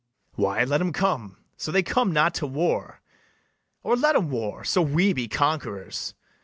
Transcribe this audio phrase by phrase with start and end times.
[0.35, 0.41] BARABAS.
[0.43, 3.01] Why, let 'em come, so they come not to war;
[3.83, 6.15] Or let 'em war, so we be conquerors.